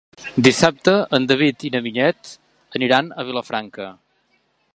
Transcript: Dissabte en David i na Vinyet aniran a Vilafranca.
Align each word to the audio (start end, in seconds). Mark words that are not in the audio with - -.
Dissabte 0.45 0.95
en 1.17 1.27
David 1.31 1.65
i 1.69 1.71
na 1.75 1.81
Vinyet 1.89 2.33
aniran 2.81 3.11
a 3.11 3.27
Vilafranca. 3.29 3.93